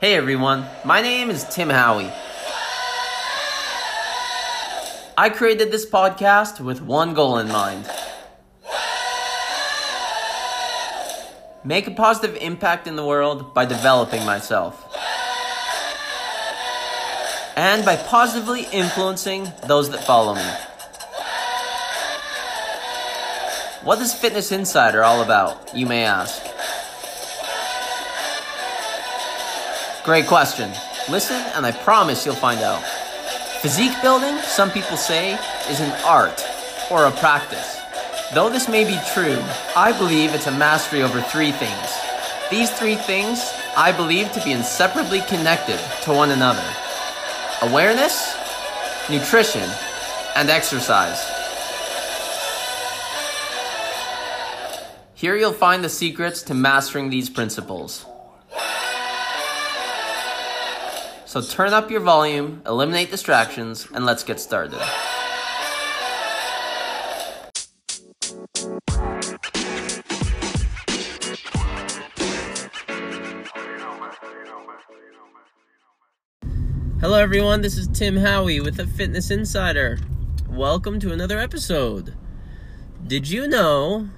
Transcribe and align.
Hey 0.00 0.14
everyone, 0.14 0.64
my 0.84 1.02
name 1.02 1.28
is 1.28 1.42
Tim 1.42 1.70
Howie. 1.70 2.12
I 5.18 5.28
created 5.28 5.72
this 5.72 5.90
podcast 5.90 6.60
with 6.60 6.80
one 6.80 7.14
goal 7.14 7.38
in 7.38 7.48
mind 7.48 7.84
make 11.64 11.88
a 11.88 11.90
positive 11.90 12.36
impact 12.40 12.86
in 12.86 12.94
the 12.94 13.04
world 13.04 13.52
by 13.54 13.64
developing 13.64 14.24
myself. 14.24 14.76
And 17.56 17.84
by 17.84 17.96
positively 17.96 18.68
influencing 18.70 19.50
those 19.66 19.90
that 19.90 20.04
follow 20.04 20.36
me. 20.36 20.48
What 23.84 24.00
is 24.00 24.14
Fitness 24.14 24.52
Insider 24.52 25.02
all 25.02 25.22
about, 25.22 25.74
you 25.74 25.86
may 25.86 26.04
ask? 26.04 26.47
Great 30.08 30.26
question. 30.26 30.70
Listen, 31.10 31.36
and 31.54 31.66
I 31.66 31.70
promise 31.70 32.24
you'll 32.24 32.34
find 32.34 32.60
out. 32.60 32.82
Physique 33.60 33.92
building, 34.00 34.38
some 34.38 34.70
people 34.70 34.96
say, 34.96 35.34
is 35.68 35.80
an 35.80 35.92
art 36.02 36.42
or 36.90 37.04
a 37.04 37.10
practice. 37.10 37.78
Though 38.32 38.48
this 38.48 38.70
may 38.70 38.84
be 38.84 38.98
true, 39.12 39.38
I 39.76 39.94
believe 39.98 40.32
it's 40.32 40.46
a 40.46 40.50
mastery 40.50 41.02
over 41.02 41.20
three 41.20 41.52
things. 41.52 41.90
These 42.50 42.70
three 42.70 42.94
things 42.94 43.52
I 43.76 43.92
believe 43.94 44.32
to 44.32 44.42
be 44.42 44.52
inseparably 44.52 45.20
connected 45.28 45.78
to 46.04 46.14
one 46.14 46.30
another 46.30 46.64
awareness, 47.60 48.34
nutrition, 49.10 49.68
and 50.34 50.48
exercise. 50.48 51.20
Here 55.12 55.36
you'll 55.36 55.52
find 55.52 55.84
the 55.84 55.90
secrets 55.90 56.44
to 56.44 56.54
mastering 56.54 57.10
these 57.10 57.28
principles. 57.28 58.06
So 61.28 61.42
turn 61.42 61.74
up 61.74 61.90
your 61.90 62.00
volume, 62.00 62.62
eliminate 62.64 63.10
distractions, 63.10 63.86
and 63.92 64.06
let's 64.06 64.24
get 64.24 64.40
started. 64.40 64.80
Hello, 76.98 77.18
everyone. 77.18 77.60
This 77.60 77.76
is 77.76 77.88
Tim 77.88 78.16
Howie 78.16 78.60
with 78.60 78.76
the 78.76 78.86
Fitness 78.86 79.30
Insider. 79.30 79.98
Welcome 80.48 80.98
to 81.00 81.12
another 81.12 81.38
episode. 81.38 82.14
Did 83.06 83.28
you 83.28 83.46
know 83.46 84.08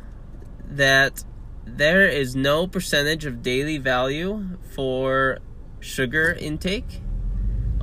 that 0.65 1.25
there 1.67 2.07
is 2.07 2.37
no 2.37 2.69
percentage 2.69 3.27
of 3.27 3.43
daily 3.43 3.79
value 3.79 4.59
for 4.77 5.41
sugar 5.81 6.33
intake 6.39 7.01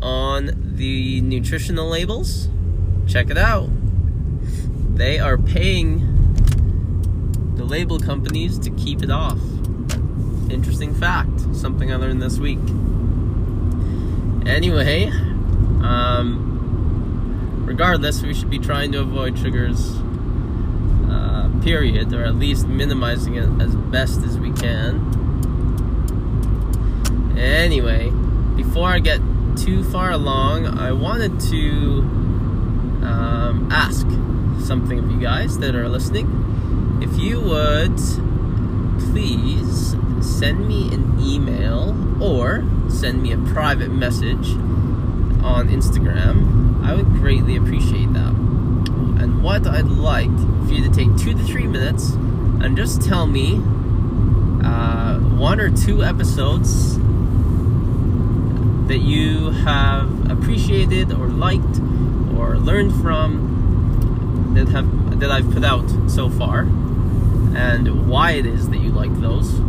on 0.01 0.51
the 0.75 1.21
nutritional 1.21 1.89
labels. 1.89 2.49
Check 3.07 3.29
it 3.29 3.37
out. 3.37 3.69
They 4.95 5.19
are 5.19 5.37
paying 5.37 6.33
the 7.55 7.63
label 7.63 7.99
companies 7.99 8.59
to 8.59 8.69
keep 8.71 9.01
it 9.03 9.11
off. 9.11 9.39
Interesting 10.49 10.93
fact, 10.93 11.55
something 11.55 11.91
I 11.91 11.95
learned 11.95 12.21
this 12.21 12.37
week. 12.37 12.59
Anyway, 14.47 15.07
um, 15.81 17.63
regardless, 17.65 18.21
we 18.21 18.33
should 18.33 18.49
be 18.49 18.59
trying 18.59 18.91
to 18.93 19.01
avoid 19.01 19.37
sugars, 19.37 19.97
uh, 21.09 21.49
period, 21.63 22.13
or 22.13 22.23
at 22.23 22.35
least 22.35 22.67
minimizing 22.67 23.35
it 23.35 23.49
as 23.61 23.75
best 23.75 24.21
as 24.23 24.37
we 24.37 24.51
can. 24.53 25.16
Anyway, 27.37 28.09
before 28.55 28.89
I 28.89 28.99
get 28.99 29.21
too 29.55 29.83
far 29.83 30.11
along, 30.11 30.65
I 30.65 30.91
wanted 30.91 31.39
to 31.51 31.99
um, 33.05 33.69
ask 33.71 34.07
something 34.65 34.97
of 34.97 35.11
you 35.11 35.19
guys 35.19 35.59
that 35.59 35.75
are 35.75 35.87
listening. 35.87 36.99
If 37.01 37.19
you 37.19 37.39
would 37.39 37.97
please 39.11 39.95
send 40.21 40.67
me 40.67 40.91
an 40.93 41.19
email 41.19 41.95
or 42.23 42.65
send 42.89 43.21
me 43.21 43.33
a 43.33 43.37
private 43.37 43.91
message 43.91 44.49
on 45.43 45.69
Instagram, 45.69 46.83
I 46.83 46.95
would 46.95 47.05
greatly 47.05 47.55
appreciate 47.55 48.11
that. 48.13 48.33
And 49.19 49.43
what 49.43 49.67
I'd 49.67 49.85
like 49.85 50.35
for 50.65 50.73
you 50.73 50.83
to 50.83 50.89
take 50.89 51.15
two 51.17 51.33
to 51.33 51.43
three 51.43 51.67
minutes 51.67 52.11
and 52.61 52.75
just 52.75 53.03
tell 53.03 53.27
me 53.27 53.61
uh, 54.63 55.19
one 55.19 55.59
or 55.59 55.69
two 55.69 56.03
episodes 56.03 56.97
that 58.87 58.99
you 58.99 59.51
have 59.51 60.31
appreciated 60.31 61.11
or 61.11 61.27
liked 61.27 61.79
or 62.37 62.57
learned 62.57 63.01
from 63.01 64.53
that 64.53 64.69
have 64.69 65.19
that 65.19 65.31
I've 65.31 65.51
put 65.51 65.63
out 65.63 65.89
so 66.09 66.29
far 66.29 66.59
and 67.55 68.07
why 68.07 68.31
it 68.31 68.45
is 68.45 68.69
that 68.69 68.77
you 68.77 68.91
like 68.91 69.13
those. 69.19 69.59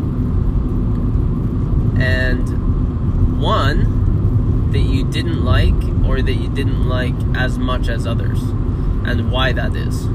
And 2.01 3.41
one 3.41 4.71
that 4.73 4.81
you 4.81 5.05
didn't 5.05 5.45
like 5.45 5.75
or 6.07 6.21
that 6.21 6.34
you 6.34 6.49
didn't 6.49 6.87
like 6.87 7.15
as 7.34 7.59
much 7.59 7.89
as 7.89 8.07
others 8.07 8.43
and 8.43 9.33
why 9.33 9.53
that 9.53 9.75
is. 9.75 10.07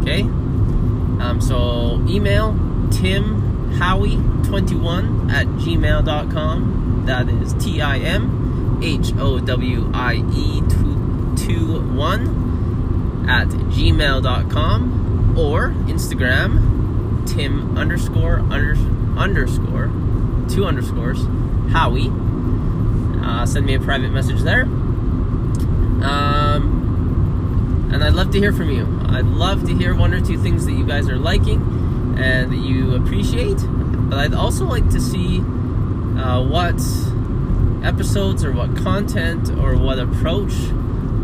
Okay? 0.00 0.22
Um, 0.22 1.40
so 1.40 2.04
email 2.08 2.58
tim 2.90 3.70
howie 3.72 4.16
21 4.44 5.30
at 5.30 5.46
gmail.com 5.46 7.04
that 7.06 7.28
is 7.28 7.52
t-i-m 7.54 8.39
H 8.82 9.12
O 9.18 9.38
W 9.38 9.90
I 9.94 10.14
E 10.34 10.60
221 10.68 13.26
at 13.28 13.48
gmail.com 13.48 15.36
or 15.38 15.70
Instagram 15.86 16.80
Tim 17.26 17.76
underscore 17.76 18.40
under, 18.40 18.74
underscore 19.18 19.90
two 20.48 20.64
underscores 20.66 21.24
Howie. 21.72 22.10
Uh, 23.22 23.46
send 23.46 23.66
me 23.66 23.74
a 23.74 23.80
private 23.80 24.10
message 24.10 24.40
there. 24.40 24.62
Um, 26.02 27.90
and 27.92 28.02
I'd 28.02 28.14
love 28.14 28.30
to 28.32 28.38
hear 28.38 28.52
from 28.52 28.70
you. 28.70 28.86
I'd 29.08 29.26
love 29.26 29.66
to 29.66 29.74
hear 29.74 29.94
one 29.94 30.14
or 30.14 30.20
two 30.20 30.38
things 30.38 30.64
that 30.66 30.72
you 30.72 30.86
guys 30.86 31.08
are 31.08 31.18
liking 31.18 32.16
and 32.18 32.52
that 32.52 32.58
you 32.58 32.94
appreciate. 32.94 33.58
But 34.08 34.18
I'd 34.18 34.34
also 34.34 34.64
like 34.64 34.88
to 34.90 35.00
see 35.00 35.40
uh, 35.40 36.42
what 36.42 36.80
episodes 37.82 38.44
or 38.44 38.52
what 38.52 38.76
content 38.76 39.50
or 39.50 39.76
what 39.76 39.98
approach 39.98 40.52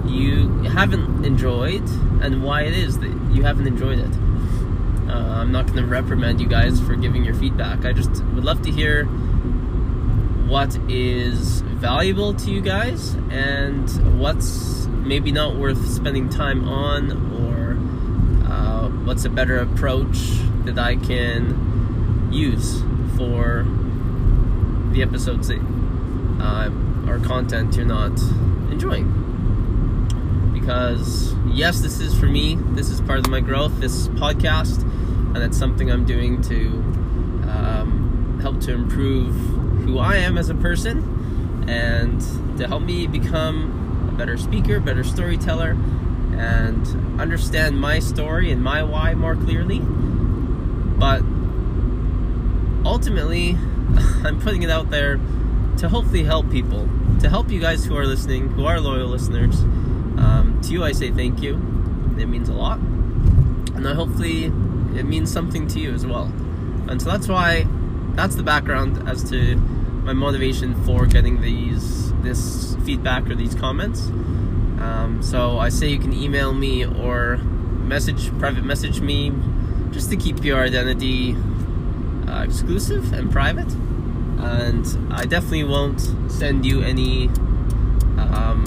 you 0.06 0.48
haven't 0.62 1.24
enjoyed 1.24 1.82
and 2.22 2.42
why 2.42 2.62
it 2.62 2.74
is 2.74 2.98
that 2.98 3.10
you 3.32 3.42
haven't 3.42 3.66
enjoyed 3.66 3.98
it. 3.98 4.12
Uh, 5.08 5.40
I'm 5.40 5.52
not 5.52 5.66
going 5.66 5.78
to 5.78 5.86
reprimand 5.86 6.40
you 6.40 6.48
guys 6.48 6.80
for 6.80 6.96
giving 6.96 7.24
your 7.24 7.34
feedback. 7.34 7.84
I 7.84 7.92
just 7.92 8.24
would 8.24 8.44
love 8.44 8.62
to 8.62 8.70
hear 8.70 9.04
what 10.46 10.76
is 10.88 11.60
valuable 11.60 12.32
to 12.34 12.50
you 12.50 12.60
guys 12.60 13.14
and 13.30 14.18
what's 14.18 14.86
maybe 14.86 15.32
not 15.32 15.56
worth 15.56 15.88
spending 15.88 16.28
time 16.28 16.68
on 16.68 17.12
or 17.42 18.50
uh, 18.50 18.88
what's 19.04 19.24
a 19.24 19.28
better 19.28 19.58
approach 19.58 20.16
that 20.64 20.78
I 20.78 20.96
can 20.96 22.30
use 22.32 22.80
for 23.16 23.64
the 24.92 25.02
episodes 25.02 25.48
that 25.48 25.60
uh, 26.40 26.70
or 27.08 27.18
content 27.20 27.76
you're 27.76 27.86
not 27.86 28.18
enjoying. 28.70 29.22
Because, 30.52 31.34
yes, 31.46 31.80
this 31.80 32.00
is 32.00 32.18
for 32.18 32.26
me, 32.26 32.56
this 32.72 32.90
is 32.90 33.00
part 33.00 33.20
of 33.20 33.28
my 33.28 33.40
growth, 33.40 33.78
this 33.80 34.08
podcast, 34.08 34.82
and 35.34 35.38
it's 35.38 35.56
something 35.58 35.90
I'm 35.90 36.04
doing 36.04 36.42
to 36.42 36.66
um, 37.48 38.38
help 38.42 38.60
to 38.62 38.72
improve 38.72 39.34
who 39.84 39.98
I 39.98 40.16
am 40.16 40.38
as 40.38 40.48
a 40.48 40.54
person 40.54 41.64
and 41.68 42.20
to 42.58 42.66
help 42.66 42.82
me 42.82 43.06
become 43.06 44.08
a 44.12 44.16
better 44.16 44.36
speaker, 44.36 44.80
better 44.80 45.04
storyteller, 45.04 45.76
and 46.36 47.20
understand 47.20 47.80
my 47.80 47.98
story 47.98 48.50
and 48.50 48.62
my 48.62 48.82
why 48.82 49.14
more 49.14 49.36
clearly. 49.36 49.80
But 49.80 51.22
ultimately, 52.84 53.50
I'm 54.24 54.40
putting 54.40 54.62
it 54.62 54.70
out 54.70 54.90
there 54.90 55.18
to 55.78 55.88
hopefully 55.88 56.24
help 56.24 56.50
people, 56.50 56.88
to 57.20 57.28
help 57.28 57.50
you 57.50 57.60
guys 57.60 57.84
who 57.84 57.96
are 57.96 58.06
listening, 58.06 58.48
who 58.48 58.64
are 58.64 58.80
loyal 58.80 59.08
listeners. 59.08 59.60
Um, 59.60 60.60
to 60.64 60.72
you, 60.72 60.84
I 60.84 60.92
say 60.92 61.10
thank 61.10 61.42
you. 61.42 61.54
It 62.18 62.26
means 62.26 62.48
a 62.48 62.54
lot, 62.54 62.78
and 62.78 63.86
hopefully 63.86 64.44
it 64.44 65.04
means 65.04 65.30
something 65.30 65.68
to 65.68 65.78
you 65.78 65.92
as 65.92 66.06
well. 66.06 66.32
And 66.88 67.00
so 67.00 67.10
that's 67.10 67.28
why 67.28 67.66
that's 68.14 68.36
the 68.36 68.42
background 68.42 69.08
as 69.08 69.28
to 69.30 69.56
my 69.56 70.12
motivation 70.14 70.74
for 70.84 71.06
getting 71.06 71.40
these 71.42 72.12
this 72.22 72.76
feedback 72.84 73.28
or 73.28 73.34
these 73.34 73.54
comments. 73.54 74.06
Um, 74.80 75.20
so 75.22 75.58
I 75.58 75.68
say 75.68 75.88
you 75.88 75.98
can 75.98 76.12
email 76.12 76.52
me 76.52 76.86
or 76.86 77.36
message 77.36 78.36
private 78.38 78.64
message 78.64 79.00
me 79.00 79.32
just 79.90 80.10
to 80.10 80.16
keep 80.16 80.42
your 80.42 80.60
identity 80.60 81.36
uh, 82.28 82.42
exclusive 82.42 83.12
and 83.12 83.30
private 83.30 83.70
and 84.38 85.12
I 85.12 85.24
definitely 85.24 85.64
won't 85.64 86.00
send 86.30 86.64
you 86.64 86.82
any 86.82 87.28
um, 88.18 88.64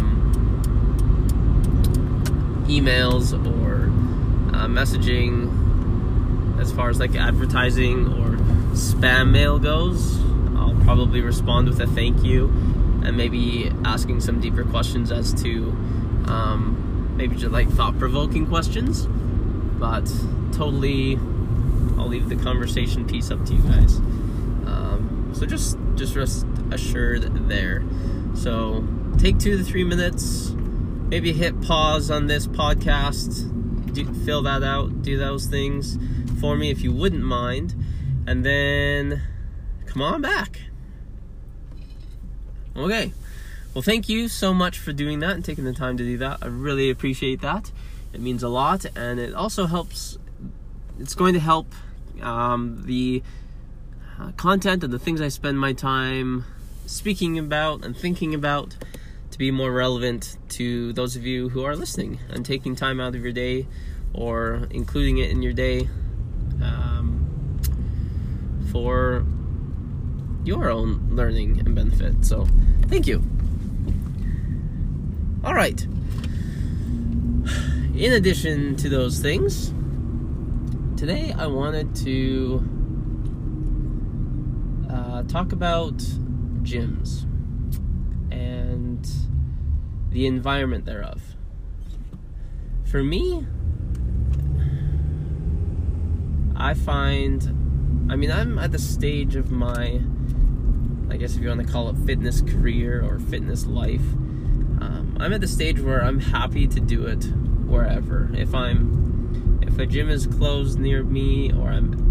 emails 2.67 3.33
or 3.33 3.85
uh, 4.55 4.67
messaging 4.67 5.49
as 6.59 6.71
far 6.71 6.89
as 6.89 6.99
like 6.99 7.15
advertising 7.15 8.07
or 8.07 8.37
spam 8.75 9.31
mail 9.31 9.59
goes. 9.59 10.19
I'll 10.55 10.77
probably 10.83 11.21
respond 11.21 11.67
with 11.69 11.79
a 11.79 11.87
thank 11.87 12.23
you 12.23 12.47
and 13.03 13.15
maybe 13.15 13.71
asking 13.85 14.21
some 14.21 14.39
deeper 14.39 14.63
questions 14.63 15.11
as 15.11 15.33
to 15.41 15.69
um, 16.27 17.13
maybe 17.15 17.35
just 17.35 17.51
like 17.51 17.69
thought 17.69 17.97
provoking 17.97 18.45
questions. 18.45 19.07
But 19.79 20.05
totally, 20.51 21.17
I'll 21.97 22.07
leave 22.07 22.27
the 22.29 22.35
conversation 22.35 23.07
piece 23.07 23.31
up 23.31 23.45
to 23.45 23.53
you 23.53 23.61
guys. 23.61 23.99
So 25.39 25.45
just 25.45 25.77
just 25.95 26.17
rest 26.17 26.45
assured 26.69 27.47
there. 27.47 27.81
So 28.35 28.85
take 29.17 29.39
two 29.39 29.57
to 29.57 29.63
three 29.63 29.85
minutes. 29.85 30.49
Maybe 30.49 31.31
hit 31.31 31.61
pause 31.61 32.11
on 32.11 32.27
this 32.27 32.45
podcast. 32.45 33.45
Do, 33.93 34.13
fill 34.25 34.41
that 34.41 34.63
out. 34.63 35.01
Do 35.01 35.17
those 35.17 35.45
things 35.45 35.97
for 36.41 36.57
me 36.57 36.71
if 36.71 36.81
you 36.81 36.91
wouldn't 36.91 37.23
mind. 37.23 37.73
And 38.27 38.45
then 38.45 39.21
come 39.85 40.01
on 40.01 40.21
back. 40.21 40.59
Okay. 42.75 43.13
Well, 43.73 43.81
thank 43.81 44.09
you 44.09 44.27
so 44.27 44.53
much 44.53 44.77
for 44.77 44.91
doing 44.91 45.19
that 45.19 45.35
and 45.35 45.45
taking 45.45 45.63
the 45.63 45.73
time 45.73 45.95
to 45.95 46.03
do 46.03 46.17
that. 46.17 46.39
I 46.41 46.47
really 46.47 46.89
appreciate 46.89 47.39
that. 47.39 47.71
It 48.11 48.19
means 48.19 48.43
a 48.43 48.49
lot, 48.49 48.85
and 48.93 49.21
it 49.21 49.33
also 49.33 49.67
helps. 49.67 50.17
It's 50.99 51.15
going 51.15 51.33
to 51.33 51.39
help 51.39 51.73
um, 52.21 52.83
the 52.85 53.23
uh, 54.19 54.31
content 54.33 54.83
and 54.83 54.91
the 54.91 54.99
things 54.99 55.21
I 55.21 55.29
spend 55.29 55.59
my 55.59 55.73
time 55.73 56.45
speaking 56.85 57.37
about 57.37 57.85
and 57.85 57.95
thinking 57.95 58.33
about 58.33 58.75
to 59.31 59.37
be 59.37 59.51
more 59.51 59.71
relevant 59.71 60.37
to 60.49 60.91
those 60.93 61.15
of 61.15 61.25
you 61.25 61.49
who 61.49 61.63
are 61.63 61.75
listening 61.75 62.19
and 62.29 62.45
taking 62.45 62.75
time 62.75 62.99
out 62.99 63.15
of 63.15 63.23
your 63.23 63.31
day 63.31 63.67
or 64.13 64.67
including 64.71 65.19
it 65.19 65.29
in 65.29 65.41
your 65.41 65.53
day 65.53 65.87
um, 66.61 67.59
for 68.71 69.25
your 70.43 70.69
own 70.69 71.09
learning 71.11 71.59
and 71.59 71.75
benefit. 71.75 72.25
So, 72.25 72.47
thank 72.87 73.07
you. 73.07 73.23
All 75.43 75.53
right. 75.53 75.81
In 77.95 78.13
addition 78.13 78.75
to 78.77 78.89
those 78.89 79.19
things, 79.19 79.73
today 80.97 81.33
I 81.37 81.47
wanted 81.47 81.95
to 81.97 82.78
talk 85.29 85.51
about 85.51 85.95
gyms 86.63 87.23
and 88.31 89.07
the 90.09 90.25
environment 90.25 90.85
thereof. 90.85 91.21
For 92.83 93.03
me, 93.03 93.45
I 96.55 96.73
find, 96.73 98.07
I 98.11 98.15
mean, 98.15 98.31
I'm 98.31 98.57
at 98.57 98.71
the 98.71 98.79
stage 98.79 99.35
of 99.35 99.51
my, 99.51 100.01
I 101.11 101.17
guess 101.17 101.35
if 101.35 101.43
you 101.43 101.49
want 101.49 101.65
to 101.65 101.71
call 101.71 101.89
it 101.89 101.97
fitness 102.07 102.41
career 102.41 103.05
or 103.05 103.19
fitness 103.19 103.67
life, 103.67 104.01
um, 104.81 105.15
I'm 105.19 105.31
at 105.31 105.41
the 105.41 105.47
stage 105.47 105.79
where 105.79 106.03
I'm 106.03 106.19
happy 106.19 106.67
to 106.67 106.79
do 106.79 107.05
it 107.05 107.23
wherever. 107.67 108.31
If 108.33 108.55
I'm, 108.55 109.59
if 109.61 109.77
a 109.77 109.85
gym 109.85 110.09
is 110.09 110.25
closed 110.25 110.79
near 110.79 111.03
me 111.03 111.53
or 111.53 111.69
I'm 111.69 112.08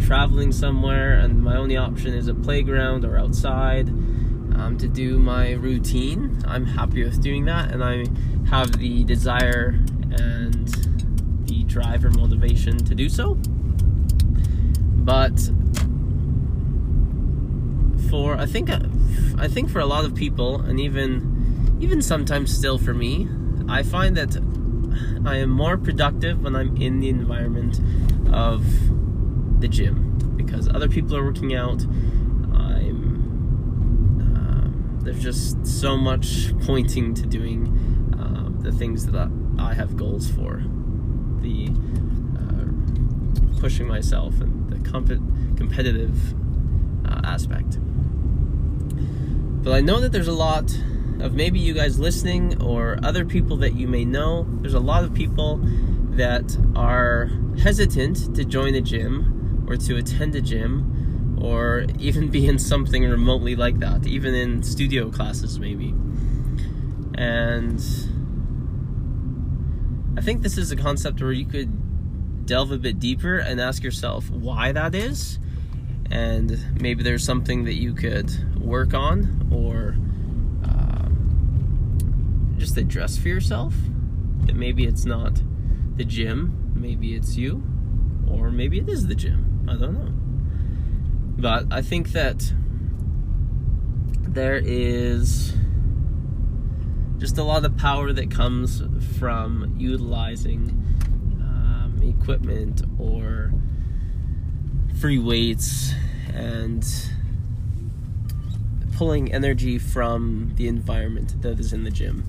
traveling 0.00 0.52
somewhere 0.52 1.18
and 1.18 1.42
my 1.42 1.56
only 1.56 1.76
option 1.76 2.14
is 2.14 2.28
a 2.28 2.34
playground 2.34 3.04
or 3.04 3.18
outside 3.18 3.88
um, 3.88 4.76
to 4.78 4.88
do 4.88 5.18
my 5.18 5.52
routine, 5.52 6.42
I'm 6.46 6.66
happy 6.66 7.04
with 7.04 7.22
doing 7.22 7.44
that 7.44 7.70
and 7.72 7.84
I 7.84 8.06
have 8.50 8.72
the 8.78 9.04
desire 9.04 9.78
and 10.10 10.68
the 11.46 11.62
drive 11.64 12.04
or 12.04 12.10
motivation 12.10 12.76
to 12.78 12.94
do 12.94 13.08
so. 13.08 13.34
But 14.96 15.38
for 18.10 18.36
I 18.36 18.46
think 18.46 18.70
I 19.38 19.48
think 19.48 19.70
for 19.70 19.80
a 19.80 19.86
lot 19.86 20.04
of 20.04 20.14
people 20.14 20.60
and 20.60 20.80
even 20.80 21.76
even 21.80 22.02
sometimes 22.02 22.54
still 22.54 22.78
for 22.78 22.94
me, 22.94 23.28
I 23.68 23.82
find 23.82 24.16
that 24.16 24.36
I 25.24 25.36
am 25.36 25.50
more 25.50 25.76
productive 25.76 26.42
when 26.42 26.56
I'm 26.56 26.76
in 26.76 27.00
the 27.00 27.08
environment 27.08 27.80
of 28.32 28.64
the 29.60 29.68
gym 29.68 30.34
because 30.36 30.68
other 30.68 30.88
people 30.88 31.16
are 31.16 31.24
working 31.24 31.54
out. 31.54 31.82
I'm 32.54 32.98
uh, 34.36 35.04
there's 35.04 35.22
just 35.22 35.66
so 35.66 35.96
much 35.96 36.52
pointing 36.60 37.14
to 37.14 37.26
doing 37.26 37.68
uh, 38.18 38.62
the 38.62 38.72
things 38.72 39.06
that 39.06 39.30
I 39.58 39.74
have 39.74 39.96
goals 39.96 40.30
for, 40.30 40.62
the 41.40 41.70
uh, 42.38 43.60
pushing 43.60 43.86
myself 43.86 44.40
and 44.40 44.84
comp- 44.84 45.56
competitive 45.56 46.34
uh, 47.06 47.20
aspect. 47.24 47.78
But 49.62 49.72
I 49.74 49.80
know 49.80 50.00
that 50.00 50.12
there's 50.12 50.28
a 50.28 50.32
lot 50.32 50.72
of 51.20 51.34
maybe 51.34 51.58
you 51.58 51.74
guys 51.74 51.98
listening 51.98 52.62
or 52.62 52.98
other 53.02 53.24
people 53.24 53.56
that 53.58 53.74
you 53.74 53.88
may 53.88 54.04
know. 54.04 54.46
There's 54.60 54.74
a 54.74 54.80
lot 54.80 55.02
of 55.04 55.12
people 55.12 55.60
that 56.10 56.56
are 56.76 57.30
hesitant 57.60 58.34
to 58.36 58.44
join 58.44 58.74
a 58.74 58.80
gym 58.80 59.37
or 59.68 59.76
to 59.76 59.96
attend 59.96 60.34
a 60.34 60.40
gym 60.40 61.36
or 61.40 61.84
even 61.98 62.28
be 62.28 62.48
in 62.48 62.58
something 62.58 63.04
remotely 63.04 63.54
like 63.54 63.78
that, 63.80 64.06
even 64.06 64.34
in 64.34 64.62
studio 64.62 65.10
classes, 65.10 65.60
maybe. 65.60 65.94
And 67.14 67.80
I 70.16 70.20
think 70.20 70.42
this 70.42 70.56
is 70.56 70.72
a 70.72 70.76
concept 70.76 71.20
where 71.20 71.32
you 71.32 71.44
could 71.44 72.46
delve 72.46 72.72
a 72.72 72.78
bit 72.78 72.98
deeper 72.98 73.38
and 73.38 73.60
ask 73.60 73.82
yourself 73.82 74.30
why 74.30 74.72
that 74.72 74.94
is. 74.94 75.38
And 76.10 76.80
maybe 76.80 77.02
there's 77.02 77.24
something 77.24 77.64
that 77.64 77.74
you 77.74 77.92
could 77.92 78.58
work 78.58 78.94
on 78.94 79.48
or 79.52 79.96
uh, 80.66 81.08
just 82.58 82.78
address 82.78 83.18
for 83.18 83.28
yourself. 83.28 83.74
That 84.46 84.56
maybe 84.56 84.86
it's 84.86 85.04
not 85.04 85.42
the 85.96 86.04
gym, 86.04 86.72
maybe 86.74 87.14
it's 87.14 87.36
you, 87.36 87.62
or 88.30 88.50
maybe 88.50 88.78
it 88.78 88.88
is 88.88 89.06
the 89.06 89.14
gym. 89.14 89.47
I 89.68 89.76
don't 89.76 89.94
know. 89.94 90.12
But 91.40 91.72
I 91.72 91.82
think 91.82 92.12
that 92.12 92.52
there 94.22 94.56
is 94.56 95.54
just 97.18 97.38
a 97.38 97.42
lot 97.42 97.64
of 97.64 97.76
power 97.76 98.12
that 98.12 98.30
comes 98.30 98.82
from 99.18 99.74
utilizing 99.78 100.70
um, 101.40 102.00
equipment 102.02 102.82
or 102.98 103.52
free 105.00 105.18
weights 105.18 105.92
and 106.32 106.84
pulling 108.96 109.32
energy 109.32 109.78
from 109.78 110.52
the 110.56 110.66
environment 110.66 111.40
that 111.42 111.60
is 111.60 111.72
in 111.72 111.84
the 111.84 111.90
gym. 111.90 112.24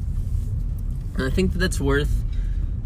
And 1.16 1.24
I 1.24 1.30
think 1.30 1.54
that 1.54 1.60
that's 1.60 1.80
worth 1.80 2.24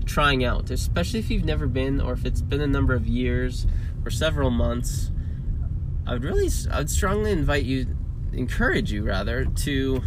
trying 0.05 0.43
out, 0.43 0.69
especially 0.69 1.19
if 1.19 1.29
you've 1.29 1.45
never 1.45 1.67
been 1.67 2.01
or 2.01 2.13
if 2.13 2.25
it's 2.25 2.41
been 2.41 2.61
a 2.61 2.67
number 2.67 2.93
of 2.93 3.07
years 3.07 3.65
or 4.05 4.11
several 4.11 4.49
months. 4.49 5.11
I 6.05 6.13
would 6.13 6.23
really, 6.23 6.49
I 6.71 6.79
would 6.79 6.89
strongly 6.89 7.31
invite 7.31 7.63
you, 7.63 7.87
encourage 8.33 8.91
you 8.91 9.03
rather, 9.03 9.45
to 9.45 10.01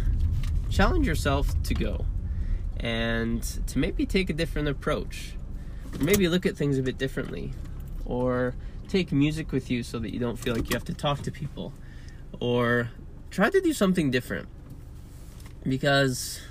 challenge 0.69 1.07
yourself 1.07 1.61
to 1.63 1.73
go 1.73 2.05
and 2.79 3.41
to 3.67 3.79
maybe 3.79 4.05
take 4.05 4.29
a 4.29 4.33
different 4.33 4.67
approach 4.67 5.37
maybe 5.99 6.27
look 6.27 6.45
at 6.45 6.55
things 6.55 6.77
a 6.77 6.83
bit 6.83 6.97
differently 6.97 7.53
or 8.05 8.53
take 8.87 9.11
music 9.11 9.51
with 9.51 9.69
you 9.69 9.83
so 9.83 9.99
that 9.99 10.13
you 10.13 10.19
don't 10.19 10.37
feel 10.37 10.55
like 10.55 10.69
you 10.69 10.75
have 10.75 10.85
to 10.85 10.93
talk 10.93 11.21
to 11.21 11.31
people 11.31 11.73
or 12.39 12.89
try 13.31 13.49
to 13.49 13.59
do 13.61 13.73
something 13.73 14.11
different 14.11 14.47
because 15.63 16.41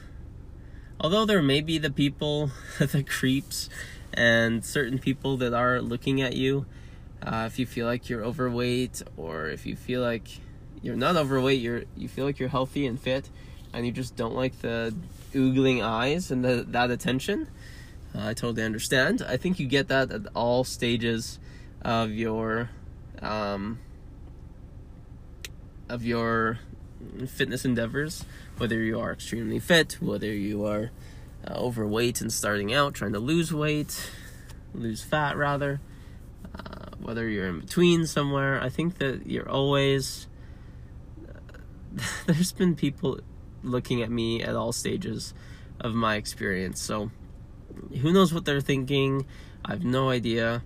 although 1.00 1.25
there 1.25 1.43
may 1.43 1.61
be 1.61 1.79
the 1.79 1.91
people 1.91 2.50
the 2.79 3.03
creeps 3.03 3.69
and 4.12 4.65
certain 4.65 4.99
people 4.99 5.37
that 5.37 5.55
are 5.55 5.81
looking 5.81 6.21
at 6.21 6.35
you 6.35 6.67
uh, 7.26 7.45
if 7.47 7.59
you 7.59 7.66
feel 7.66 7.87
like 7.87 8.09
you're 8.09 8.25
overweight 8.25 9.02
or 9.16 9.49
if 9.49 9.66
you 9.66 9.76
feel 9.76 10.00
like 10.00 10.28
you're 10.83 10.97
not 10.97 11.16
overweight 11.16 11.61
you're 11.61 11.83
you 11.97 12.09
feel 12.09 12.25
like 12.25 12.38
you're 12.38 12.49
healthy 12.49 12.87
and 12.87 13.00
fit 13.00 13.28
and 13.73 13.85
you 13.85 13.92
just 13.92 14.16
don't 14.16 14.35
like 14.35 14.61
the 14.61 14.95
oogling 15.33 15.85
eyes 15.85 16.30
and 16.30 16.45
the, 16.45 16.64
that 16.68 16.90
attention 16.90 17.49
I 18.18 18.35
totally 18.35 18.62
understand. 18.62 19.23
I 19.26 19.37
think 19.37 19.59
you 19.59 19.66
get 19.66 19.88
that 19.88 20.11
at 20.11 20.23
all 20.35 20.64
stages 20.64 21.38
of 21.83 22.11
your 22.11 22.71
um, 23.21 23.78
of 25.88 26.04
your 26.04 26.61
fitness 27.26 27.64
endeavors, 27.64 28.25
whether 28.56 28.83
you 28.83 28.99
are 28.99 29.12
extremely 29.12 29.59
fit, 29.59 29.99
whether 30.00 30.33
you 30.33 30.64
are 30.64 30.90
uh, 31.47 31.54
overweight 31.54 32.21
and 32.21 32.33
starting 32.33 32.73
out 32.73 32.95
trying 32.95 33.12
to 33.12 33.18
lose 33.18 33.52
weight, 33.52 34.11
lose 34.75 35.02
fat 35.02 35.37
rather, 35.37 35.75
uh, 35.75 35.86
whether 37.00 37.29
you're 37.29 37.49
in 37.49 37.61
between 37.61 38.07
somewhere. 38.07 38.61
I 38.61 38.69
think 38.69 38.99
that 38.99 39.26
you're 39.26 39.49
always 39.49 40.26
there's 42.26 42.53
been 42.53 42.75
people 42.75 43.21
looking 43.62 44.03
at 44.03 44.11
me 44.11 44.43
at 44.43 44.55
all 44.55 44.73
stages 44.73 45.35
of 45.81 45.95
my 45.95 46.17
experience. 46.17 46.81
So 46.81 47.11
who 48.00 48.12
knows 48.12 48.33
what 48.33 48.45
they're 48.45 48.61
thinking? 48.61 49.26
I 49.65 49.73
have 49.73 49.85
no 49.85 50.11
idea. 50.11 50.62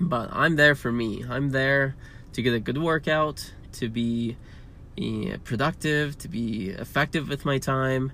But 0.00 0.30
I'm 0.32 0.56
there 0.56 0.74
for 0.74 0.90
me. 0.90 1.24
I'm 1.28 1.50
there 1.50 1.94
to 2.32 2.42
get 2.42 2.54
a 2.54 2.60
good 2.60 2.78
workout, 2.78 3.52
to 3.72 3.88
be 3.88 4.36
eh, 4.98 5.36
productive, 5.44 6.18
to 6.18 6.28
be 6.28 6.70
effective 6.70 7.28
with 7.28 7.44
my 7.44 7.58
time, 7.58 8.12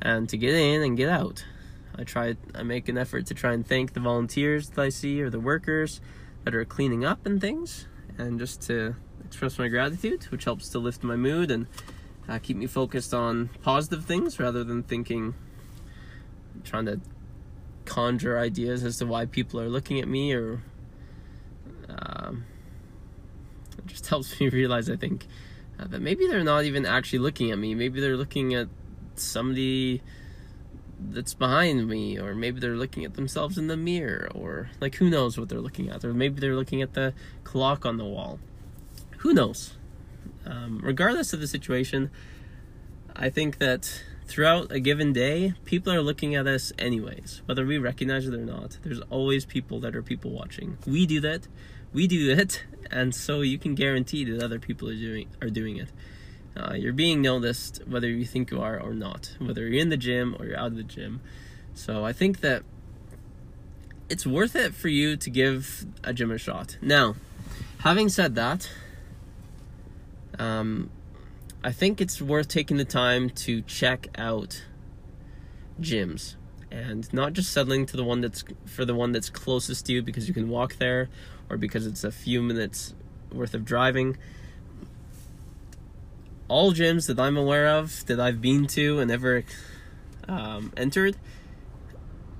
and 0.00 0.28
to 0.28 0.36
get 0.36 0.54
in 0.54 0.82
and 0.82 0.96
get 0.96 1.08
out. 1.08 1.44
I 1.96 2.04
try 2.04 2.36
I 2.54 2.62
make 2.62 2.88
an 2.88 2.98
effort 2.98 3.26
to 3.26 3.34
try 3.34 3.52
and 3.52 3.66
thank 3.66 3.94
the 3.94 4.00
volunteers 4.00 4.70
that 4.70 4.82
I 4.82 4.88
see 4.88 5.22
or 5.22 5.30
the 5.30 5.40
workers 5.40 6.00
are 6.52 6.64
cleaning 6.64 7.04
up 7.04 7.24
and 7.24 7.40
things 7.40 7.86
and 8.18 8.40
just 8.40 8.60
to 8.62 8.96
express 9.24 9.56
my 9.56 9.68
gratitude, 9.68 10.24
which 10.24 10.44
helps 10.44 10.68
to 10.70 10.80
lift 10.80 11.04
my 11.04 11.14
mood 11.14 11.52
and 11.52 11.68
uh, 12.28 12.38
keep 12.38 12.56
me 12.56 12.66
focused 12.66 13.14
on 13.14 13.50
positive 13.62 14.04
things 14.04 14.40
rather 14.40 14.64
than 14.64 14.82
thinking 14.82 15.34
trying 16.64 16.86
to 16.86 17.00
conjure 17.84 18.38
ideas 18.38 18.82
as 18.82 18.98
to 18.98 19.06
why 19.06 19.26
people 19.26 19.60
are 19.60 19.68
looking 19.68 20.00
at 20.00 20.08
me 20.08 20.32
or 20.32 20.62
um, 21.88 22.44
it 23.78 23.86
just 23.86 24.06
helps 24.08 24.40
me 24.40 24.48
realize 24.48 24.88
I 24.90 24.96
think 24.96 25.26
uh, 25.78 25.86
that 25.88 26.00
maybe 26.00 26.26
they're 26.26 26.44
not 26.44 26.64
even 26.64 26.86
actually 26.86 27.18
looking 27.20 27.50
at 27.50 27.58
me. 27.58 27.74
Maybe 27.74 28.00
they're 28.00 28.16
looking 28.16 28.54
at 28.54 28.68
somebody 29.16 30.02
that's 30.98 31.34
behind 31.34 31.88
me 31.88 32.18
or 32.18 32.34
maybe 32.34 32.60
they're 32.60 32.76
looking 32.76 33.04
at 33.04 33.14
themselves 33.14 33.58
in 33.58 33.66
the 33.66 33.76
mirror 33.76 34.28
or 34.34 34.70
like 34.80 34.96
who 34.96 35.10
knows 35.10 35.38
what 35.38 35.48
they're 35.48 35.60
looking 35.60 35.88
at. 35.88 36.04
Or 36.04 36.14
maybe 36.14 36.40
they're 36.40 36.56
looking 36.56 36.82
at 36.82 36.94
the 36.94 37.14
clock 37.44 37.84
on 37.84 37.96
the 37.96 38.04
wall. 38.04 38.38
Who 39.18 39.32
knows? 39.32 39.74
Um, 40.46 40.80
regardless 40.82 41.32
of 41.32 41.40
the 41.40 41.46
situation 41.46 42.10
i 43.16 43.30
think 43.30 43.58
that 43.58 44.02
throughout 44.26 44.70
a 44.70 44.78
given 44.78 45.12
day 45.12 45.54
people 45.64 45.92
are 45.92 46.02
looking 46.02 46.34
at 46.34 46.46
us 46.46 46.72
anyways 46.78 47.40
whether 47.46 47.64
we 47.64 47.78
recognize 47.78 48.26
it 48.26 48.34
or 48.34 48.38
not. 48.38 48.78
There's 48.82 49.00
always 49.10 49.44
people 49.44 49.80
that 49.80 49.94
are 49.94 50.02
people 50.02 50.30
watching. 50.30 50.78
We 50.86 51.06
do 51.06 51.20
that. 51.20 51.48
We 51.92 52.06
do 52.06 52.30
it 52.30 52.64
and 52.90 53.14
so 53.14 53.40
you 53.40 53.58
can 53.58 53.74
guarantee 53.74 54.24
that 54.24 54.42
other 54.42 54.58
people 54.58 54.88
are 54.88 54.94
doing 54.94 55.28
are 55.40 55.50
doing 55.50 55.76
it 55.76 55.88
uh, 56.56 56.74
you're 56.74 56.92
being 56.92 57.20
noticed 57.20 57.80
whether 57.86 58.08
you 58.08 58.24
think 58.24 58.50
you 58.50 58.60
are 58.60 58.78
or 58.78 58.94
not, 58.94 59.36
whether 59.38 59.62
you're 59.62 59.80
in 59.80 59.88
the 59.88 59.96
gym 59.96 60.36
or 60.38 60.46
you're 60.46 60.58
out 60.58 60.68
of 60.68 60.76
the 60.76 60.84
gym. 60.84 61.20
So 61.74 62.04
I 62.04 62.12
think 62.12 62.40
that 62.40 62.62
it's 64.08 64.26
worth 64.26 64.54
it 64.54 64.74
for 64.74 64.88
you 64.88 65.16
to 65.16 65.30
give 65.30 65.86
a 66.04 66.12
gym 66.12 66.30
a 66.30 66.38
shot. 66.38 66.76
Now, 66.80 67.16
having 67.78 68.08
said 68.08 68.36
that, 68.36 68.70
um, 70.38 70.90
I 71.62 71.72
think 71.72 72.00
it's 72.00 72.20
worth 72.20 72.48
taking 72.48 72.76
the 72.76 72.84
time 72.84 73.30
to 73.30 73.62
check 73.62 74.08
out 74.16 74.64
gyms 75.80 76.36
and 76.70 77.12
not 77.12 77.32
just 77.32 77.52
settling 77.52 77.86
to 77.86 77.96
the 77.96 78.04
one 78.04 78.20
that's 78.20 78.44
for 78.66 78.84
the 78.84 78.94
one 78.94 79.12
that's 79.12 79.30
closest 79.30 79.86
to 79.86 79.92
you 79.92 80.02
because 80.02 80.28
you 80.28 80.34
can 80.34 80.48
walk 80.48 80.76
there 80.76 81.08
or 81.48 81.56
because 81.56 81.86
it's 81.86 82.04
a 82.04 82.12
few 82.12 82.42
minutes 82.42 82.94
worth 83.32 83.54
of 83.54 83.64
driving 83.64 84.16
all 86.48 86.72
gyms 86.72 87.06
that 87.06 87.18
I'm 87.18 87.36
aware 87.36 87.66
of 87.66 88.04
that 88.06 88.20
I've 88.20 88.40
been 88.40 88.66
to 88.68 88.98
and 88.98 89.10
ever 89.10 89.44
um, 90.28 90.72
entered 90.76 91.16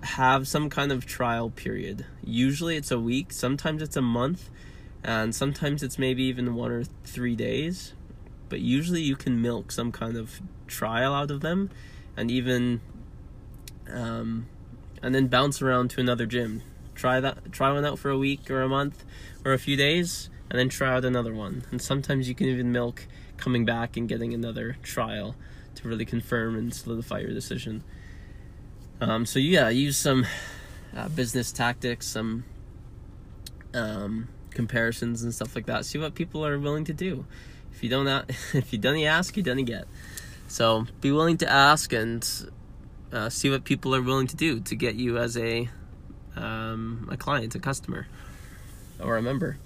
have 0.02 0.46
some 0.46 0.68
kind 0.68 0.92
of 0.92 1.06
trial 1.06 1.50
period. 1.50 2.04
Usually 2.22 2.76
it's 2.76 2.90
a 2.90 3.00
week, 3.00 3.32
sometimes 3.32 3.82
it's 3.82 3.96
a 3.96 4.02
month, 4.02 4.50
and 5.02 5.34
sometimes 5.34 5.82
it's 5.82 5.98
maybe 5.98 6.24
even 6.24 6.54
one 6.54 6.70
or 6.70 6.84
three 7.04 7.34
days. 7.34 7.94
But 8.48 8.60
usually 8.60 9.00
you 9.00 9.16
can 9.16 9.40
milk 9.40 9.72
some 9.72 9.90
kind 9.90 10.16
of 10.16 10.40
trial 10.66 11.14
out 11.14 11.30
of 11.30 11.40
them 11.40 11.70
and 12.16 12.30
even 12.30 12.80
um, 13.90 14.46
and 15.02 15.14
then 15.14 15.26
bounce 15.26 15.60
around 15.60 15.90
to 15.90 16.00
another 16.00 16.26
gym. 16.26 16.62
Try 16.94 17.20
that 17.20 17.52
try 17.52 17.72
one 17.72 17.84
out 17.84 17.98
for 17.98 18.10
a 18.10 18.18
week 18.18 18.50
or 18.50 18.62
a 18.62 18.68
month 18.68 19.04
or 19.44 19.52
a 19.52 19.58
few 19.58 19.76
days 19.76 20.30
and 20.50 20.58
then 20.58 20.68
try 20.68 20.94
out 20.94 21.04
another 21.04 21.34
one. 21.34 21.64
And 21.70 21.80
sometimes 21.80 22.28
you 22.28 22.34
can 22.34 22.46
even 22.46 22.70
milk 22.70 23.06
coming 23.36 23.64
back 23.64 23.96
and 23.96 24.08
getting 24.08 24.34
another 24.34 24.76
trial 24.82 25.34
to 25.74 25.88
really 25.88 26.04
confirm 26.04 26.56
and 26.56 26.72
solidify 26.72 27.20
your 27.20 27.32
decision. 27.32 27.82
Um, 29.00 29.26
so 29.26 29.38
yeah, 29.38 29.68
use 29.68 29.96
some 29.96 30.26
uh, 30.96 31.08
business 31.08 31.52
tactics, 31.52 32.06
some 32.06 32.44
um, 33.72 34.28
comparisons 34.50 35.22
and 35.22 35.34
stuff 35.34 35.54
like 35.54 35.66
that. 35.66 35.84
See 35.84 35.98
what 35.98 36.14
people 36.14 36.46
are 36.46 36.58
willing 36.58 36.84
to 36.84 36.92
do. 36.92 37.26
If 37.72 37.82
you 37.82 37.88
don't, 37.88 38.06
if 38.54 38.72
you 38.72 38.78
don't 38.78 39.02
ask, 39.02 39.36
you 39.36 39.42
don't 39.42 39.64
get. 39.64 39.86
So 40.46 40.86
be 41.00 41.10
willing 41.10 41.38
to 41.38 41.50
ask 41.50 41.92
and 41.92 42.26
uh, 43.12 43.28
see 43.30 43.50
what 43.50 43.64
people 43.64 43.94
are 43.94 44.02
willing 44.02 44.26
to 44.28 44.36
do 44.36 44.60
to 44.60 44.76
get 44.76 44.94
you 44.94 45.18
as 45.18 45.36
a 45.36 45.68
um, 46.36 47.08
a 47.10 47.16
client, 47.16 47.54
a 47.54 47.60
customer, 47.60 48.06
or 49.00 49.16
a 49.16 49.22
member 49.22 49.56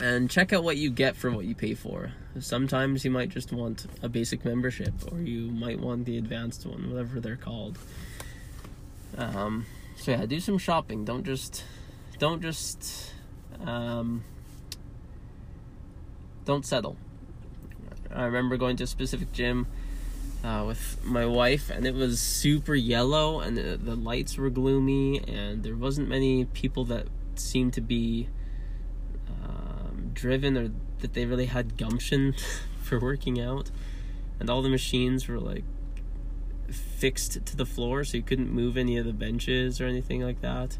and 0.00 0.30
check 0.30 0.52
out 0.52 0.62
what 0.62 0.76
you 0.76 0.90
get 0.90 1.16
for 1.16 1.30
what 1.30 1.44
you 1.44 1.54
pay 1.54 1.74
for. 1.74 2.12
Sometimes 2.40 3.04
you 3.04 3.10
might 3.10 3.30
just 3.30 3.52
want 3.52 3.86
a 4.02 4.08
basic 4.08 4.44
membership, 4.44 4.92
or 5.10 5.20
you 5.20 5.50
might 5.50 5.80
want 5.80 6.04
the 6.04 6.18
advanced 6.18 6.66
one, 6.66 6.90
whatever 6.90 7.20
they're 7.20 7.36
called. 7.36 7.78
Um, 9.16 9.66
so 9.96 10.12
yeah, 10.12 10.26
do 10.26 10.40
some 10.40 10.58
shopping. 10.58 11.04
Don't 11.04 11.24
just, 11.24 11.64
don't 12.18 12.42
just, 12.42 13.12
um, 13.64 14.24
don't 16.44 16.66
settle. 16.66 16.96
I 18.14 18.24
remember 18.24 18.56
going 18.56 18.76
to 18.76 18.84
a 18.84 18.86
specific 18.86 19.32
gym 19.32 19.66
uh, 20.44 20.64
with 20.66 21.02
my 21.04 21.26
wife, 21.26 21.70
and 21.70 21.86
it 21.86 21.94
was 21.94 22.20
super 22.20 22.74
yellow, 22.74 23.40
and 23.40 23.56
the, 23.56 23.76
the 23.76 23.96
lights 23.96 24.36
were 24.36 24.50
gloomy, 24.50 25.20
and 25.26 25.62
there 25.62 25.76
wasn't 25.76 26.08
many 26.08 26.44
people 26.44 26.84
that 26.86 27.06
seemed 27.34 27.72
to 27.74 27.80
be 27.80 28.28
driven 30.16 30.56
or 30.56 30.70
that 31.00 31.14
they 31.14 31.24
really 31.24 31.46
had 31.46 31.76
gumption 31.76 32.34
for 32.82 32.98
working 32.98 33.40
out. 33.40 33.70
And 34.38 34.50
all 34.50 34.62
the 34.62 34.68
machines 34.68 35.28
were 35.28 35.40
like 35.40 35.64
fixed 36.70 37.44
to 37.46 37.56
the 37.56 37.66
floor 37.66 38.04
so 38.04 38.16
you 38.16 38.22
couldn't 38.22 38.50
move 38.50 38.76
any 38.76 38.96
of 38.96 39.06
the 39.06 39.12
benches 39.12 39.80
or 39.80 39.86
anything 39.86 40.22
like 40.22 40.40
that. 40.40 40.78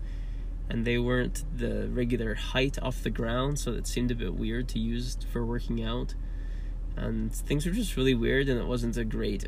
And 0.69 0.85
they 0.85 0.99
weren't 0.99 1.45
the 1.57 1.89
regular 1.89 2.35
height 2.35 2.77
off 2.83 3.03
the 3.03 3.11
ground, 3.11 3.61
so 3.61 3.73
it 3.73 3.87
seemed 3.87 4.11
a 4.11 4.17
bit 4.17 4.35
weird 4.35 4.69
to 4.71 4.81
use 4.81 5.17
for 5.33 5.45
working 5.45 5.83
out. 5.83 6.15
And 6.97 7.33
things 7.33 7.67
were 7.67 7.73
just 7.73 7.97
really 7.97 8.15
weird, 8.15 8.49
and 8.49 8.59
it 8.59 8.67
wasn't 8.67 8.97
a 8.97 9.05
great 9.05 9.47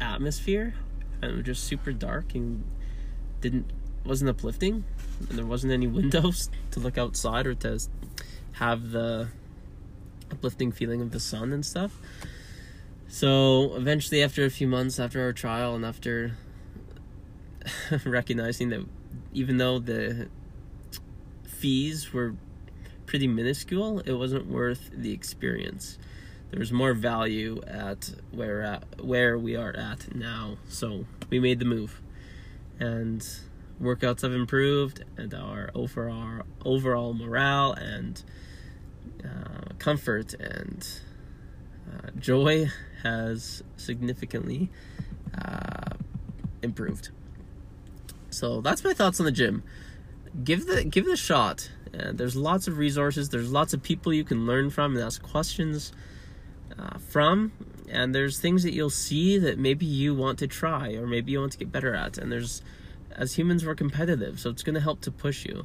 atmosphere. 0.00 0.74
And 1.20 1.32
it 1.32 1.36
was 1.36 1.44
just 1.44 1.64
super 1.64 1.92
dark 1.92 2.34
and 2.34 2.62
didn't 3.40 3.72
wasn't 4.04 4.30
uplifting. 4.30 4.84
And 5.28 5.36
there 5.38 5.46
wasn't 5.46 5.72
any 5.72 5.86
windows 6.00 6.50
to 6.70 6.80
look 6.80 6.96
outside 6.96 7.46
or 7.46 7.54
to 7.54 7.80
have 8.52 8.90
the 8.90 9.28
uplifting 10.30 10.72
feeling 10.72 11.00
of 11.00 11.10
the 11.10 11.20
sun 11.20 11.52
and 11.52 11.64
stuff. 11.64 11.98
So 13.08 13.74
eventually, 13.76 14.22
after 14.22 14.44
a 14.44 14.50
few 14.50 14.66
months 14.66 14.98
after 14.98 15.22
our 15.22 15.32
trial, 15.32 15.74
and 15.74 15.84
after 15.84 16.32
recognizing 18.04 18.70
that 18.70 18.84
even 19.32 19.58
though 19.58 19.78
the 19.78 20.28
fees 21.46 22.12
were 22.12 22.34
pretty 23.06 23.28
minuscule, 23.28 24.00
it 24.00 24.12
wasn't 24.12 24.46
worth 24.46 24.90
the 24.92 25.12
experience. 25.12 25.98
There 26.50 26.60
was 26.60 26.72
more 26.72 26.94
value 26.94 27.60
at 27.66 28.12
where 28.30 28.62
at 28.62 29.02
where 29.02 29.38
we 29.38 29.56
are 29.56 29.74
at 29.74 30.14
now. 30.14 30.58
So 30.68 31.06
we 31.30 31.38
made 31.38 31.58
the 31.58 31.64
move, 31.64 32.00
and 32.78 33.26
workouts 33.80 34.22
have 34.22 34.32
improved, 34.32 35.04
and 35.16 35.32
our 35.34 35.70
overall 35.74 36.42
overall 36.64 37.14
morale 37.14 37.72
and 37.72 38.22
uh, 39.24 39.74
comfort 39.78 40.34
and 40.34 40.86
uh, 41.90 42.10
joy 42.18 42.70
has 43.02 43.62
significantly 43.76 44.70
uh, 45.36 45.94
improved. 46.62 47.10
So 48.30 48.60
that's 48.60 48.84
my 48.84 48.92
thoughts 48.92 49.20
on 49.20 49.26
the 49.26 49.32
gym. 49.32 49.62
Give 50.44 50.66
the 50.66 50.84
give 50.84 51.06
it 51.06 51.12
a 51.12 51.16
shot. 51.16 51.70
Uh, 51.94 52.12
there's 52.12 52.36
lots 52.36 52.68
of 52.68 52.78
resources. 52.78 53.30
There's 53.30 53.50
lots 53.50 53.72
of 53.72 53.82
people 53.82 54.12
you 54.12 54.24
can 54.24 54.46
learn 54.46 54.70
from 54.70 54.94
and 54.94 55.04
ask 55.04 55.22
questions 55.22 55.92
uh, 56.78 56.98
from. 56.98 57.52
And 57.88 58.14
there's 58.14 58.38
things 58.38 58.64
that 58.64 58.74
you'll 58.74 58.90
see 58.90 59.38
that 59.38 59.58
maybe 59.58 59.86
you 59.86 60.14
want 60.14 60.38
to 60.40 60.46
try 60.46 60.94
or 60.94 61.06
maybe 61.06 61.32
you 61.32 61.40
want 61.40 61.52
to 61.52 61.58
get 61.58 61.72
better 61.72 61.94
at. 61.94 62.18
And 62.18 62.30
there's 62.30 62.62
as 63.12 63.38
humans 63.38 63.64
we're 63.64 63.74
competitive, 63.74 64.38
so 64.38 64.50
it's 64.50 64.62
going 64.62 64.74
to 64.74 64.80
help 64.80 65.00
to 65.02 65.10
push 65.10 65.46
you. 65.46 65.64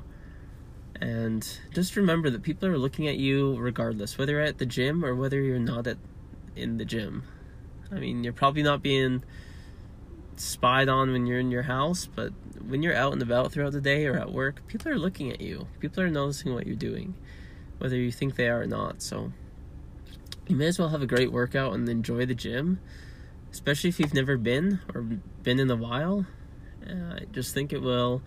And 1.02 1.46
just 1.74 1.96
remember 1.96 2.30
that 2.30 2.44
people 2.44 2.70
are 2.70 2.78
looking 2.78 3.08
at 3.08 3.18
you 3.18 3.58
regardless, 3.58 4.20
whether 4.20 4.34
you're 4.34 4.42
at 4.42 4.60
the 4.60 4.68
gym 4.68 5.04
or 5.04 5.16
whether 5.16 5.42
you're 5.42 5.60
not 5.60 5.88
at 5.88 5.98
in 6.56 6.78
the 6.78 6.86
gym. 6.86 7.24
I 7.92 7.96
mean, 7.96 8.24
you're 8.24 8.34
probably 8.34 8.62
not 8.62 8.84
being 8.84 9.24
spied 10.38 10.90
on 10.90 11.12
when 11.12 11.26
you're 11.26 11.40
in 11.40 11.50
your 11.50 11.64
house, 11.64 12.06
but 12.06 12.34
when 12.66 12.84
you're 12.84 12.96
out 12.96 13.14
and 13.14 13.22
about 13.22 13.52
throughout 13.52 13.74
the 13.74 13.82
day 13.82 14.06
or 14.06 14.18
at 14.18 14.32
work, 14.32 14.66
people 14.68 14.92
are 14.92 15.00
looking 15.00 15.32
at 15.32 15.42
you. 15.42 15.68
People 15.80 16.04
are 16.04 16.10
noticing 16.10 16.54
what 16.54 16.68
you're 16.68 16.76
doing, 16.76 17.16
whether 17.80 17.96
you 17.96 18.12
think 18.12 18.36
they 18.36 18.48
are 18.48 18.62
or 18.62 18.68
not. 18.68 19.02
So 19.02 19.32
you 20.48 20.56
may 20.56 20.68
as 20.68 20.78
well 20.78 20.90
have 20.90 21.02
a 21.02 21.08
great 21.08 21.32
workout 21.32 21.74
and 21.74 21.90
enjoy 21.90 22.26
the 22.28 22.36
gym, 22.36 22.80
especially 23.52 23.90
if 23.90 24.00
you've 24.00 24.14
never 24.14 24.38
been 24.38 24.80
or 24.94 25.02
been 25.02 25.60
in 25.60 25.72
a 25.72 25.76
while. 25.76 26.28
Uh, 26.88 27.16
I 27.16 27.26
just 27.32 27.54
think 27.54 27.74
it 27.74 27.82
will 27.82 28.22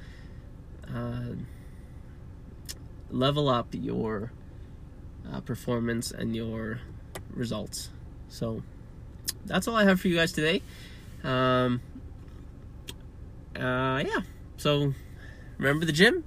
uh, 0.93 1.35
level 3.15 3.49
up 3.49 3.69
your 3.73 4.33
uh, 5.33 5.41
performance 5.41 6.11
and 6.11 6.35
your 6.35 6.81
results. 7.31 7.91
So 8.29 8.63
that's 9.47 9.69
all 9.69 9.77
I 9.77 9.85
have 9.85 10.01
for 10.01 10.09
you 10.09 10.17
guys 10.17 10.33
today. 10.33 10.63
Um, 11.23 11.81
uh, 13.57 14.03
yeah. 14.05 14.21
So 14.57 14.93
remember 15.59 15.87
the 15.87 15.93
gym, 15.93 16.25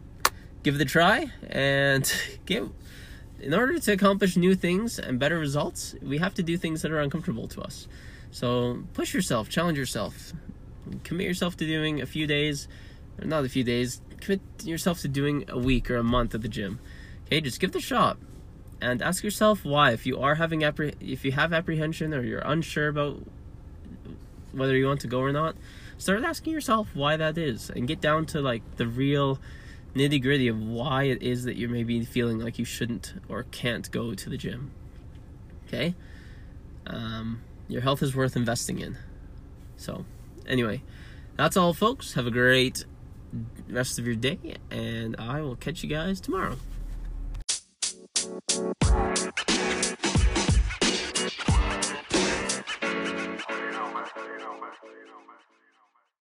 give 0.64 0.76
it 0.76 0.82
a 0.82 0.86
try, 0.86 1.32
and 1.50 2.12
get. 2.46 2.64
In 3.40 3.54
order 3.54 3.78
to 3.78 3.92
accomplish 3.92 4.36
new 4.36 4.56
things 4.56 4.98
and 4.98 5.20
better 5.20 5.38
results, 5.38 5.94
we 6.02 6.18
have 6.18 6.34
to 6.36 6.44
do 6.44 6.58
things 6.58 6.82
that 6.82 6.92
are 6.92 7.00
uncomfortable 7.00 7.48
to 7.50 7.62
us. 7.62 7.88
So 8.32 8.84
push 8.94 9.14
yourself, 9.14 9.48
challenge 9.48 9.78
yourself, 9.78 10.34
commit 11.04 11.28
yourself 11.28 11.56
to 11.58 11.68
doing 11.68 12.02
a 12.02 12.08
few 12.08 12.26
days, 12.26 12.68
not 13.22 13.46
a 13.46 13.50
few 13.50 13.64
days. 13.64 14.02
Commit 14.22 14.42
yourself 14.64 15.02
to 15.02 15.08
doing 15.08 15.46
a 15.48 15.58
week 15.58 15.90
or 15.90 15.98
a 15.98 16.04
month 16.04 16.34
at 16.36 16.42
the 16.42 16.48
gym. 16.48 16.80
Okay, 17.26 17.42
just 17.42 17.60
give 17.60 17.72
it 17.72 17.76
a 17.76 17.82
shot 17.82 18.18
and 18.82 19.02
ask 19.02 19.24
yourself 19.24 19.66
why. 19.66 19.92
If 19.92 20.06
you 20.06 20.20
are 20.20 20.36
having 20.36 20.62
appreh- 20.62 20.96
if 21.00 21.26
you 21.26 21.32
have 21.34 21.54
apprehension 21.54 22.14
or 22.14 22.24
you're 22.24 22.40
unsure 22.40 22.88
about 22.88 23.22
whether 24.52 24.76
you 24.76 24.88
want 24.88 25.02
to 25.02 25.08
go 25.08 25.20
or 25.20 25.32
not, 25.32 25.56
start 25.98 26.24
asking 26.24 26.54
yourself 26.54 26.90
why 26.94 27.18
that 27.18 27.38
is, 27.38 27.70
and 27.70 27.88
get 27.88 28.02
down 28.02 28.26
to 28.28 28.42
like 28.42 28.64
the 28.78 28.88
real 28.88 29.40
nitty 29.96 30.22
gritty 30.22 30.48
of 30.48 30.62
why 30.62 31.04
it 31.04 31.22
is 31.22 31.44
that 31.46 31.58
you're 31.58 31.70
maybe 31.70 32.04
feeling 32.06 32.40
like 32.40 32.60
you 32.60 32.66
shouldn't 32.66 33.14
or 33.28 33.44
can't 33.44 33.90
go 33.92 34.14
to 34.14 34.30
the 34.30 34.38
gym. 34.38 34.72
Okay, 35.68 35.96
um, 36.86 37.42
your 37.68 37.82
health 37.82 38.02
is 38.02 38.16
worth 38.16 38.36
investing 38.36 38.80
in. 38.80 38.98
So, 39.76 40.06
anyway, 40.48 40.82
that's 41.36 41.58
all, 41.58 41.74
folks. 41.74 42.14
Have 42.14 42.26
a 42.26 42.32
great 42.32 42.86
rest 43.70 44.00
of 44.00 44.06
your 44.06 44.16
day, 44.16 44.56
and 44.72 45.16
I 45.18 45.42
will 45.42 45.56
catch 45.56 45.84
you 45.84 45.90
guys 45.90 46.20
tomorrow. 46.20 46.58